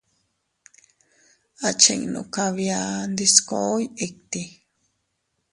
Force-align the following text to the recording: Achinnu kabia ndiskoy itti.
Achinnu 1.69 2.21
kabia 2.35 2.79
ndiskoy 3.11 3.81
itti. 4.05 4.43